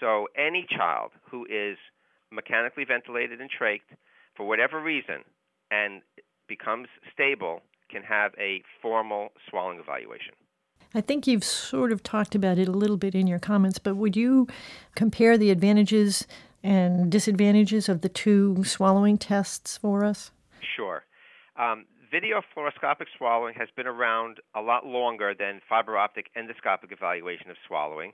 So 0.00 0.28
any 0.36 0.66
child 0.68 1.12
who 1.30 1.44
is 1.44 1.76
mechanically 2.30 2.84
ventilated 2.84 3.40
and 3.40 3.50
trached 3.50 3.96
for 4.36 4.46
whatever 4.46 4.80
reason 4.80 5.24
and 5.70 6.02
becomes 6.48 6.88
stable 7.12 7.60
can 7.90 8.02
have 8.02 8.32
a 8.38 8.62
formal 8.80 9.28
swallowing 9.48 9.78
evaluation. 9.78 10.34
I 10.94 11.00
think 11.00 11.26
you've 11.26 11.44
sort 11.44 11.92
of 11.92 12.02
talked 12.02 12.34
about 12.34 12.58
it 12.58 12.68
a 12.68 12.72
little 12.72 12.96
bit 12.96 13.14
in 13.14 13.26
your 13.26 13.38
comments, 13.38 13.78
but 13.78 13.96
would 13.96 14.16
you 14.16 14.46
compare 14.94 15.38
the 15.38 15.50
advantages 15.50 16.26
and 16.62 17.10
disadvantages 17.10 17.88
of 17.88 18.02
the 18.02 18.08
two 18.08 18.62
swallowing 18.64 19.18
tests 19.18 19.78
for 19.78 20.04
us? 20.04 20.30
Sure. 20.76 21.04
Um, 21.56 21.86
video 22.10 22.42
fluoroscopic 22.54 23.06
swallowing 23.16 23.54
has 23.54 23.68
been 23.74 23.86
around 23.86 24.38
a 24.54 24.60
lot 24.60 24.86
longer 24.86 25.34
than 25.38 25.60
fiber 25.68 25.96
optic 25.96 26.30
endoscopic 26.36 26.92
evaluation 26.92 27.50
of 27.50 27.56
swallowing. 27.66 28.12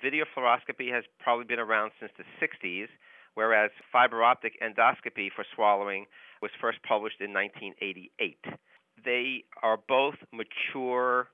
Video 0.00 0.24
fluoroscopy 0.36 0.92
has 0.92 1.04
probably 1.18 1.44
been 1.44 1.58
around 1.58 1.90
since 1.98 2.12
the 2.16 2.24
60s, 2.40 2.86
whereas 3.34 3.70
fiber 3.92 4.22
optic 4.22 4.54
endoscopy 4.62 5.28
for 5.34 5.44
swallowing 5.54 6.06
was 6.40 6.50
first 6.60 6.78
published 6.82 7.20
in 7.20 7.32
1988 7.34 8.38
they 9.04 9.44
are 9.62 9.78
both 9.88 10.16
mature 10.32 11.28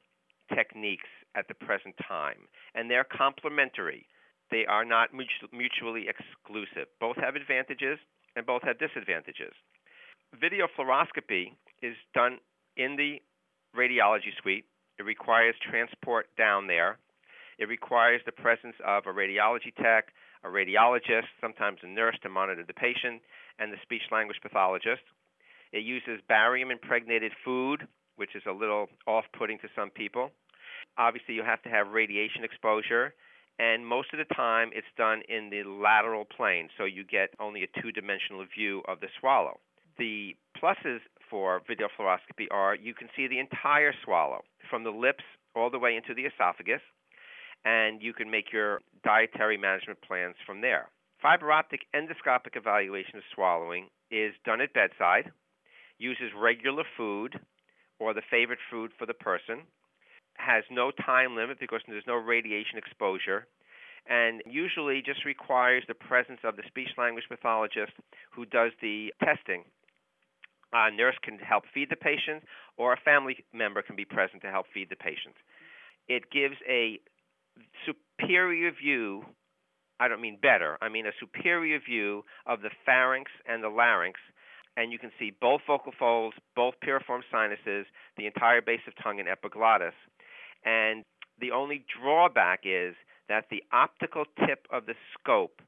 techniques 0.54 1.08
at 1.34 1.48
the 1.48 1.54
present 1.54 1.94
time, 2.06 2.48
and 2.74 2.90
they're 2.90 3.04
complementary. 3.04 4.06
They 4.50 4.64
are 4.66 4.84
not 4.84 5.10
mutually 5.12 6.06
exclusive. 6.08 6.88
Both 7.00 7.16
have 7.16 7.36
advantages 7.36 7.98
and 8.36 8.46
both 8.46 8.62
have 8.62 8.78
disadvantages. 8.78 9.52
Video 10.40 10.66
fluoroscopy 10.78 11.52
is 11.82 11.96
done 12.14 12.38
in 12.76 12.96
the 12.96 13.20
radiology 13.76 14.32
suite. 14.40 14.64
It 14.98 15.02
requires 15.02 15.54
transport 15.68 16.26
down 16.38 16.66
there. 16.66 16.98
It 17.58 17.68
requires 17.68 18.20
the 18.24 18.32
presence 18.32 18.76
of 18.86 19.06
a 19.06 19.12
radiology 19.12 19.74
tech, 19.82 20.08
a 20.44 20.48
radiologist, 20.48 21.28
sometimes 21.40 21.78
a 21.82 21.86
nurse 21.86 22.16
to 22.22 22.28
monitor 22.28 22.64
the 22.66 22.74
patient, 22.74 23.22
and 23.58 23.72
the 23.72 23.78
speech 23.82 24.02
language 24.12 24.38
pathologist. 24.42 25.02
It 25.72 25.82
uses 25.82 26.20
barium 26.28 26.70
impregnated 26.70 27.32
food, 27.44 27.88
which 28.16 28.34
is 28.34 28.42
a 28.48 28.52
little 28.52 28.88
off 29.06 29.24
putting 29.36 29.58
to 29.58 29.68
some 29.74 29.90
people. 29.90 30.30
Obviously, 30.98 31.34
you 31.34 31.42
have 31.42 31.62
to 31.62 31.68
have 31.68 31.88
radiation 31.88 32.44
exposure, 32.44 33.14
and 33.58 33.86
most 33.86 34.08
of 34.12 34.18
the 34.18 34.34
time 34.34 34.70
it's 34.72 34.86
done 34.96 35.22
in 35.28 35.50
the 35.50 35.62
lateral 35.68 36.24
plane, 36.24 36.68
so 36.76 36.84
you 36.84 37.04
get 37.04 37.30
only 37.40 37.62
a 37.62 37.80
two 37.80 37.92
dimensional 37.92 38.44
view 38.54 38.82
of 38.88 39.00
the 39.00 39.08
swallow. 39.20 39.60
The 39.98 40.36
pluses 40.60 41.00
for 41.30 41.62
video 41.66 41.88
fluoroscopy 41.98 42.46
are 42.50 42.74
you 42.74 42.94
can 42.94 43.08
see 43.16 43.26
the 43.26 43.38
entire 43.38 43.92
swallow 44.04 44.42
from 44.68 44.84
the 44.84 44.90
lips 44.90 45.24
all 45.54 45.70
the 45.70 45.78
way 45.78 45.96
into 45.96 46.14
the 46.14 46.22
esophagus, 46.28 46.82
and 47.64 48.02
you 48.02 48.12
can 48.12 48.30
make 48.30 48.52
your 48.52 48.80
dietary 49.04 49.56
management 49.56 50.00
plans 50.02 50.36
from 50.44 50.60
there. 50.60 50.88
Fiber 51.20 51.50
optic 51.50 51.80
endoscopic 51.94 52.56
evaluation 52.56 53.16
of 53.16 53.22
swallowing 53.34 53.88
is 54.10 54.34
done 54.44 54.60
at 54.60 54.72
bedside 54.74 55.32
uses 55.98 56.30
regular 56.36 56.84
food 56.96 57.40
or 57.98 58.14
the 58.14 58.22
favorite 58.30 58.58
food 58.70 58.90
for 58.98 59.06
the 59.06 59.14
person, 59.14 59.62
has 60.34 60.64
no 60.70 60.90
time 60.90 61.34
limit 61.34 61.58
because 61.58 61.80
there's 61.88 62.06
no 62.06 62.16
radiation 62.16 62.78
exposure, 62.78 63.46
and 64.08 64.42
usually 64.46 65.02
just 65.04 65.24
requires 65.24 65.82
the 65.88 65.94
presence 65.94 66.40
of 66.44 66.56
the 66.56 66.62
speech 66.66 66.90
language 66.98 67.24
pathologist 67.28 67.92
who 68.30 68.44
does 68.44 68.72
the 68.80 69.12
testing. 69.24 69.64
A 70.72 70.90
nurse 70.90 71.16
can 71.22 71.38
help 71.38 71.64
feed 71.72 71.90
the 71.90 71.96
patient, 71.96 72.44
or 72.76 72.92
a 72.92 73.00
family 73.04 73.44
member 73.52 73.82
can 73.82 73.96
be 73.96 74.04
present 74.04 74.42
to 74.42 74.50
help 74.50 74.66
feed 74.72 74.90
the 74.90 74.96
patient. 74.96 75.34
It 76.08 76.30
gives 76.30 76.56
a 76.68 77.00
superior 77.86 78.70
view 78.70 79.24
I 79.98 80.08
don't 80.08 80.20
mean 80.20 80.38
better, 80.40 80.76
I 80.82 80.88
mean 80.88 81.06
a 81.06 81.12
superior 81.18 81.78
view 81.80 82.24
of 82.44 82.60
the 82.60 82.70
pharynx 82.84 83.30
and 83.46 83.62
the 83.62 83.68
larynx 83.68 84.20
and 84.76 84.92
you 84.92 84.98
can 84.98 85.10
see 85.18 85.32
both 85.40 85.62
vocal 85.66 85.92
folds, 85.98 86.36
both 86.54 86.74
piriform 86.84 87.20
sinuses, 87.30 87.86
the 88.16 88.26
entire 88.26 88.60
base 88.60 88.80
of 88.86 88.92
tongue 89.02 89.18
and 89.20 89.28
epiglottis. 89.28 89.94
And 90.64 91.04
the 91.40 91.50
only 91.50 91.84
drawback 92.00 92.60
is 92.64 92.94
that 93.28 93.46
the 93.50 93.62
optical 93.72 94.24
tip 94.46 94.66
of 94.70 94.86
the 94.86 94.94
scope 95.18 95.60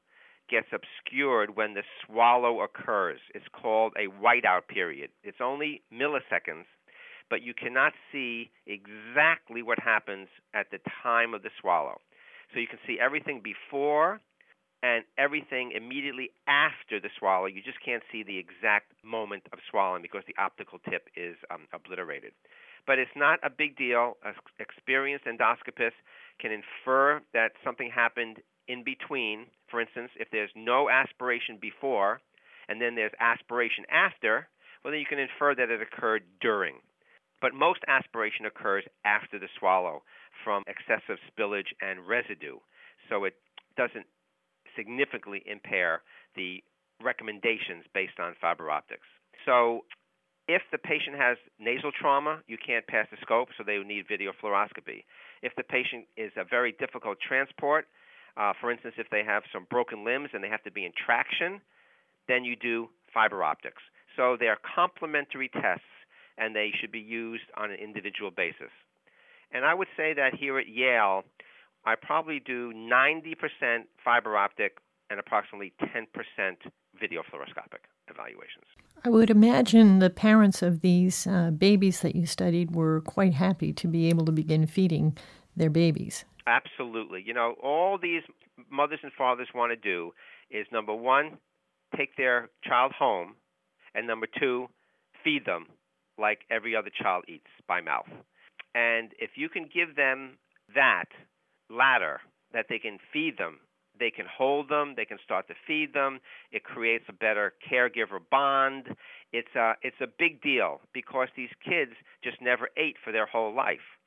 gets 0.49 0.67
obscured 0.73 1.55
when 1.55 1.73
the 1.73 1.83
swallow 2.05 2.61
occurs. 2.61 3.19
It's 3.35 3.45
called 3.51 3.93
a 3.97 4.07
whiteout 4.21 4.67
period. 4.67 5.11
It's 5.23 5.37
only 5.41 5.81
milliseconds, 5.93 6.65
but 7.29 7.43
you 7.43 7.53
cannot 7.53 7.93
see 8.11 8.49
exactly 8.65 9.61
what 9.61 9.79
happens 9.79 10.27
at 10.53 10.71
the 10.71 10.79
time 11.03 11.33
of 11.33 11.43
the 11.43 11.51
swallow. 11.61 11.99
So 12.53 12.59
you 12.59 12.67
can 12.67 12.79
see 12.87 12.97
everything 12.99 13.41
before 13.43 14.21
and 14.81 15.03
everything 15.17 15.71
immediately 15.75 16.31
after 16.47 16.99
the 16.99 17.09
swallow. 17.17 17.45
You 17.45 17.61
just 17.61 17.83
can't 17.83 18.03
see 18.11 18.23
the 18.23 18.37
exact 18.37 18.93
moment 19.03 19.43
of 19.51 19.59
swallowing 19.69 20.01
because 20.01 20.23
the 20.27 20.35
optical 20.41 20.79
tip 20.89 21.09
is 21.17 21.35
um, 21.51 21.67
obliterated. 21.73 22.31
But 22.87 22.97
it's 22.97 23.11
not 23.15 23.39
a 23.43 23.49
big 23.49 23.77
deal. 23.77 24.17
An 24.23 24.33
Experienced 24.59 25.25
endoscopist 25.25 25.99
can 26.39 26.51
infer 26.51 27.21
that 27.33 27.51
something 27.63 27.89
happened 27.93 28.37
in 28.67 28.83
between. 28.83 29.47
For 29.69 29.81
instance, 29.81 30.11
if 30.15 30.29
there's 30.31 30.51
no 30.55 30.89
aspiration 30.89 31.57
before 31.59 32.21
and 32.69 32.81
then 32.81 32.95
there's 32.95 33.11
aspiration 33.19 33.83
after, 33.91 34.47
well, 34.83 34.91
then 34.91 35.01
you 35.01 35.05
can 35.05 35.19
infer 35.19 35.53
that 35.55 35.69
it 35.69 35.81
occurred 35.81 36.23
during. 36.39 36.75
But 37.41 37.53
most 37.53 37.79
aspiration 37.87 38.45
occurs 38.45 38.83
after 39.03 39.39
the 39.39 39.47
swallow 39.59 40.03
from 40.43 40.63
excessive 40.67 41.19
spillage 41.27 41.75
and 41.81 42.07
residue. 42.07 42.59
so 43.09 43.25
it 43.25 43.35
doesn't 43.75 44.05
significantly 44.79 45.43
impair 45.45 46.01
the 46.35 46.63
recommendations 47.03 47.83
based 47.93 48.19
on 48.19 48.35
fiber 48.39 48.71
optics. 48.71 49.07
So 49.45 49.83
if 50.47 50.61
the 50.71 50.77
patient 50.77 51.15
has 51.17 51.37
nasal 51.59 51.91
trauma, 51.91 52.39
you 52.47 52.57
can't 52.57 52.87
pass 52.87 53.07
the 53.11 53.17
scope, 53.21 53.49
so 53.57 53.63
they 53.63 53.77
would 53.77 53.87
need 53.87 54.07
video 54.07 54.31
fluoroscopy. 54.31 55.03
If 55.43 55.53
the 55.55 55.63
patient 55.63 56.05
is 56.17 56.31
a 56.37 56.43
very 56.43 56.71
difficult 56.79 57.17
transport, 57.19 57.85
uh, 58.37 58.53
for 58.59 58.71
instance, 58.71 58.95
if 58.97 59.09
they 59.11 59.23
have 59.23 59.43
some 59.51 59.67
broken 59.69 60.05
limbs 60.05 60.29
and 60.33 60.43
they 60.43 60.49
have 60.49 60.63
to 60.63 60.71
be 60.71 60.85
in 60.85 60.91
traction, 60.95 61.61
then 62.27 62.43
you 62.43 62.55
do 62.55 62.87
fiber 63.13 63.43
optics. 63.43 63.81
So 64.15 64.37
they 64.39 64.47
are 64.47 64.57
complementary 64.75 65.49
tests 65.49 65.83
and 66.37 66.55
they 66.55 66.71
should 66.79 66.91
be 66.91 66.99
used 66.99 67.43
on 67.57 67.71
an 67.71 67.77
individual 67.77 68.31
basis. 68.31 68.71
And 69.51 69.65
I 69.65 69.73
would 69.73 69.87
say 69.97 70.13
that 70.13 70.35
here 70.35 70.59
at 70.59 70.67
Yale, 70.67 71.23
I 71.85 71.95
probably 71.95 72.39
do 72.39 72.73
90% 72.73 73.35
fiber 74.03 74.37
optic 74.37 74.77
and 75.09 75.19
approximately 75.19 75.73
10% 75.81 76.05
video 76.99 77.21
fluoroscopic 77.21 77.87
evaluations. 78.09 78.65
I 79.03 79.09
would 79.09 79.29
imagine 79.29 79.99
the 79.99 80.09
parents 80.09 80.61
of 80.61 80.81
these 80.81 81.25
uh, 81.25 81.51
babies 81.51 82.01
that 82.01 82.15
you 82.15 82.25
studied 82.25 82.75
were 82.75 83.01
quite 83.01 83.33
happy 83.33 83.71
to 83.73 83.87
be 83.87 84.09
able 84.09 84.25
to 84.25 84.31
begin 84.31 84.67
feeding 84.67 85.17
their 85.55 85.69
babies. 85.69 86.25
Absolutely. 86.47 87.23
You 87.25 87.33
know, 87.33 87.55
all 87.63 87.97
these 87.97 88.23
mothers 88.69 88.99
and 89.03 89.11
fathers 89.13 89.47
want 89.53 89.71
to 89.71 89.75
do 89.75 90.11
is 90.51 90.67
number 90.71 90.93
one, 90.93 91.37
take 91.95 92.15
their 92.17 92.49
child 92.63 92.91
home, 92.97 93.35
and 93.95 94.05
number 94.05 94.27
two, 94.39 94.67
feed 95.23 95.45
them 95.45 95.67
like 96.17 96.39
every 96.49 96.75
other 96.75 96.89
child 97.01 97.23
eats 97.27 97.49
by 97.67 97.81
mouth. 97.81 98.09
And 98.75 99.11
if 99.19 99.31
you 99.35 99.49
can 99.49 99.63
give 99.63 99.95
them 99.95 100.37
that 100.75 101.05
ladder, 101.69 102.21
that 102.53 102.65
they 102.69 102.79
can 102.79 102.97
feed 103.13 103.37
them, 103.37 103.59
they 103.99 104.09
can 104.09 104.25
hold 104.25 104.69
them, 104.69 104.93
they 104.95 105.05
can 105.05 105.17
start 105.23 105.47
to 105.49 105.53
feed 105.67 105.93
them. 105.93 106.19
It 106.51 106.63
creates 106.63 107.05
a 107.09 107.13
better 107.13 107.53
caregiver 107.69 108.19
bond. 108.31 108.95
It's 109.33 109.53
a 109.55 109.73
it's 109.81 109.99
a 110.01 110.07
big 110.07 110.41
deal 110.41 110.81
because 110.93 111.27
these 111.35 111.49
kids 111.63 111.91
just 112.23 112.41
never 112.41 112.69
ate 112.77 112.95
for 113.03 113.11
their 113.11 113.25
whole 113.25 113.53
life. 113.53 113.97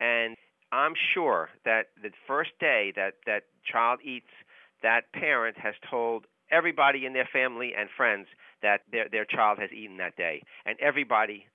And 0.00 0.36
I'm 0.70 0.94
sure 1.14 1.50
that 1.64 1.88
the 2.02 2.10
first 2.26 2.50
day 2.60 2.92
that 2.96 3.14
that 3.26 3.42
child 3.70 4.00
eats, 4.04 4.30
that 4.82 5.12
parent 5.12 5.58
has 5.58 5.74
told 5.90 6.26
everybody 6.50 7.04
in 7.04 7.12
their 7.12 7.28
family 7.30 7.72
and 7.76 7.88
friends 7.96 8.28
that 8.62 8.82
their 8.90 9.08
their 9.10 9.24
child 9.24 9.58
has 9.58 9.70
eaten 9.72 9.96
that 9.98 10.16
day, 10.16 10.42
and 10.64 10.78
everybody, 10.80 11.46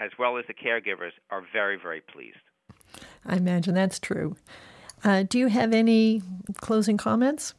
as 0.00 0.10
well 0.18 0.38
as 0.38 0.44
the 0.48 0.54
caregivers, 0.54 1.12
are 1.30 1.42
very 1.52 1.78
very 1.80 2.00
pleased. 2.00 2.36
I 3.26 3.36
imagine 3.36 3.74
that's 3.74 3.98
true. 3.98 4.36
Uh, 5.04 5.22
do 5.22 5.38
you 5.38 5.48
have 5.48 5.74
any 5.74 6.22
closing 6.62 6.96
comments? 6.96 7.54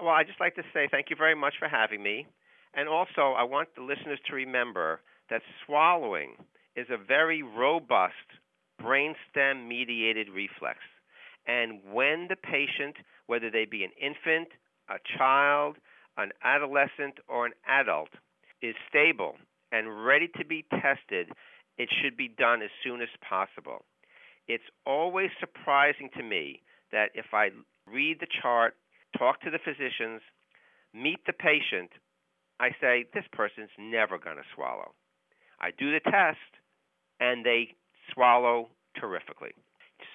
Well, 0.00 0.10
I'd 0.10 0.28
just 0.28 0.40
like 0.40 0.54
to 0.54 0.62
say 0.72 0.88
thank 0.90 1.10
you 1.10 1.16
very 1.16 1.34
much 1.34 1.54
for 1.58 1.68
having 1.68 2.02
me. 2.02 2.26
And 2.74 2.88
also, 2.88 3.34
I 3.36 3.42
want 3.42 3.68
the 3.76 3.82
listeners 3.82 4.18
to 4.28 4.34
remember 4.34 5.00
that 5.30 5.42
swallowing 5.66 6.34
is 6.76 6.86
a 6.90 6.96
very 6.96 7.42
robust 7.42 8.14
brainstem 8.80 9.68
mediated 9.68 10.28
reflex. 10.28 10.78
And 11.46 11.80
when 11.92 12.26
the 12.28 12.36
patient, 12.36 12.96
whether 13.26 13.50
they 13.50 13.64
be 13.64 13.84
an 13.84 13.90
infant, 14.00 14.48
a 14.88 14.96
child, 15.18 15.76
an 16.16 16.30
adolescent, 16.42 17.18
or 17.28 17.46
an 17.46 17.52
adult, 17.66 18.10
is 18.62 18.74
stable 18.88 19.36
and 19.72 20.04
ready 20.04 20.28
to 20.38 20.44
be 20.44 20.64
tested, 20.70 21.30
it 21.78 21.88
should 22.02 22.16
be 22.16 22.28
done 22.28 22.62
as 22.62 22.70
soon 22.82 23.02
as 23.02 23.08
possible. 23.28 23.84
It's 24.48 24.64
always 24.86 25.30
surprising 25.40 26.10
to 26.16 26.22
me 26.22 26.62
that 26.92 27.10
if 27.14 27.26
I 27.32 27.50
read 27.86 28.18
the 28.20 28.26
chart, 28.42 28.74
talk 29.18 29.40
to 29.42 29.50
the 29.50 29.58
physicians, 29.58 30.20
meet 30.92 31.20
the 31.26 31.32
patient, 31.32 31.90
I 32.60 32.70
say, 32.80 33.06
this 33.14 33.24
person's 33.32 33.70
never 33.78 34.18
going 34.18 34.36
to 34.36 34.42
swallow. 34.54 34.92
I 35.60 35.70
do 35.76 35.92
the 35.92 36.00
test, 36.00 36.38
and 37.20 37.44
they 37.44 37.74
swallow 38.12 38.68
terrifically. 38.98 39.52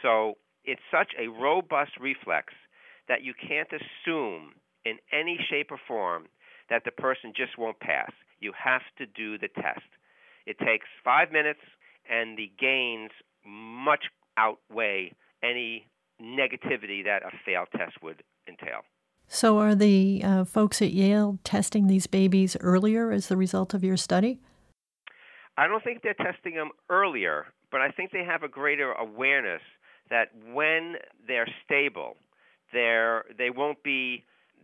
So 0.01 0.35
it's 0.63 0.81
such 0.91 1.11
a 1.19 1.27
robust 1.27 1.91
reflex 1.99 2.53
that 3.07 3.23
you 3.23 3.33
can't 3.33 3.69
assume 3.73 4.53
in 4.85 4.97
any 5.11 5.39
shape 5.49 5.71
or 5.71 5.79
form 5.87 6.27
that 6.69 6.83
the 6.85 6.91
person 6.91 7.33
just 7.35 7.57
won't 7.57 7.79
pass. 7.79 8.11
You 8.39 8.53
have 8.63 8.83
to 8.99 9.05
do 9.05 9.37
the 9.37 9.49
test. 9.49 9.89
It 10.45 10.57
takes 10.59 10.85
five 11.03 11.31
minutes, 11.31 11.59
and 12.09 12.37
the 12.37 12.51
gains 12.59 13.11
much 13.45 14.05
outweigh 14.39 15.13
any 15.43 15.85
negativity 16.21 17.03
that 17.03 17.23
a 17.23 17.31
failed 17.45 17.67
test 17.75 18.01
would 18.01 18.23
entail. 18.47 18.81
So, 19.27 19.59
are 19.59 19.75
the 19.75 20.21
uh, 20.23 20.43
folks 20.43 20.81
at 20.81 20.91
Yale 20.91 21.37
testing 21.43 21.87
these 21.87 22.07
babies 22.07 22.57
earlier 22.61 23.11
as 23.11 23.27
the 23.27 23.37
result 23.37 23.73
of 23.73 23.83
your 23.83 23.97
study? 23.97 24.39
I 25.55 25.67
don't 25.67 25.83
think 25.83 26.01
they're 26.01 26.15
testing 26.15 26.55
them 26.55 26.71
earlier, 26.89 27.45
but 27.71 27.81
I 27.81 27.91
think 27.91 28.11
they 28.11 28.23
have 28.23 28.43
a 28.43 28.47
greater 28.47 28.93
awareness 28.93 29.61
that 30.09 30.29
when 30.51 30.95
they're 31.27 31.47
stable, 31.63 32.15
they're, 32.73 33.25
they 33.37 33.51
won't 33.51 33.83
be 33.83 34.23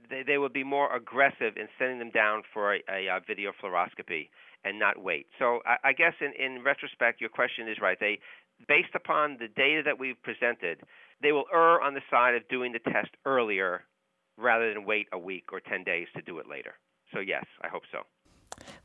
they, 0.09 0.23
they 0.25 0.37
will 0.37 0.49
be 0.49 0.63
more 0.63 0.95
aggressive 0.95 1.57
in 1.57 1.67
sending 1.77 1.99
them 1.99 2.11
down 2.11 2.43
for 2.53 2.75
a, 2.75 2.83
a, 2.89 3.07
a 3.07 3.19
video 3.25 3.51
fluoroscopy 3.61 4.29
and 4.63 4.79
not 4.79 5.01
wait. 5.01 5.27
So 5.39 5.59
I, 5.65 5.89
I 5.89 5.93
guess 5.93 6.13
in, 6.21 6.33
in 6.43 6.63
retrospect, 6.63 7.21
your 7.21 7.29
question 7.29 7.67
is 7.67 7.77
right. 7.81 7.97
They 7.99 8.19
based 8.67 8.95
upon 8.95 9.37
the 9.39 9.47
data 9.47 9.81
that 9.85 9.99
we've 9.99 10.21
presented, 10.23 10.81
they 11.21 11.31
will 11.31 11.45
err 11.53 11.81
on 11.81 11.93
the 11.93 12.01
side 12.09 12.35
of 12.35 12.47
doing 12.47 12.73
the 12.73 12.91
test 12.91 13.09
earlier 13.25 13.83
rather 14.37 14.73
than 14.73 14.85
wait 14.85 15.07
a 15.13 15.17
week 15.17 15.45
or 15.51 15.59
10 15.59 15.83
days 15.83 16.07
to 16.15 16.21
do 16.21 16.39
it 16.39 16.47
later. 16.49 16.73
So, 17.13 17.19
yes, 17.19 17.45
I 17.61 17.67
hope 17.67 17.83
so. 17.91 17.99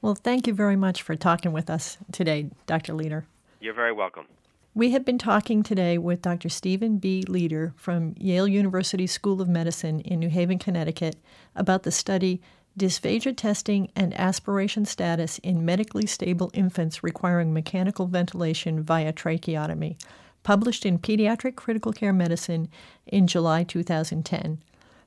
Well, 0.00 0.14
thank 0.14 0.46
you 0.46 0.54
very 0.54 0.76
much 0.76 1.02
for 1.02 1.16
talking 1.16 1.52
with 1.52 1.70
us 1.70 1.98
today, 2.12 2.50
Dr. 2.66 2.92
Leder. 2.92 3.24
You're 3.61 3.74
very 3.74 3.92
welcome. 3.92 4.26
We 4.72 4.92
have 4.92 5.04
been 5.04 5.18
talking 5.18 5.64
today 5.64 5.98
with 5.98 6.22
Dr. 6.22 6.48
Steven 6.48 6.98
B. 6.98 7.24
Leder 7.26 7.72
from 7.76 8.14
Yale 8.16 8.46
University 8.46 9.06
School 9.06 9.40
of 9.40 9.48
Medicine 9.48 10.00
in 10.00 10.20
New 10.20 10.28
Haven, 10.28 10.61
Connecticut, 10.61 11.16
about 11.56 11.83
the 11.83 11.90
study 11.90 12.40
Dysphagia 12.78 13.37
testing 13.37 13.90
and 13.96 14.14
aspiration 14.18 14.85
status 14.85 15.38
in 15.38 15.64
medically 15.64 16.06
stable 16.06 16.50
infants 16.54 17.02
requiring 17.02 17.52
mechanical 17.52 18.06
ventilation 18.06 18.83
via 18.83 19.12
tracheotomy, 19.12 19.98
published 20.44 20.87
in 20.87 20.98
Pediatric 20.98 21.56
Critical 21.56 21.92
Care 21.92 22.12
Medicine 22.12 22.68
in 23.06 23.26
July 23.26 23.64
2010. 23.64 24.62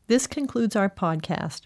This 0.08 0.28
concludes 0.28 0.76
our 0.76 0.89
podcast. 0.89 1.62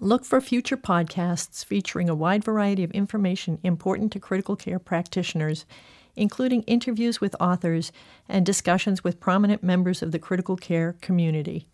Look 0.00 0.24
for 0.24 0.40
future 0.40 0.76
podcasts 0.76 1.64
featuring 1.64 2.08
a 2.08 2.14
wide 2.14 2.44
variety 2.44 2.84
of 2.84 2.92
information 2.92 3.58
important 3.64 4.12
to 4.12 4.20
critical 4.20 4.54
care 4.54 4.78
practitioners, 4.78 5.66
including 6.14 6.62
interviews 6.62 7.20
with 7.20 7.36
authors 7.40 7.90
and 8.28 8.46
discussions 8.46 9.02
with 9.02 9.20
prominent 9.20 9.62
members 9.62 10.02
of 10.02 10.12
the 10.12 10.18
critical 10.20 10.56
care 10.56 10.94
community 11.00 11.66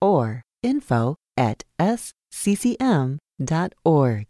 or 0.00 0.42
info 0.62 1.16
at 1.36 1.64
sccm.org. 2.32 4.26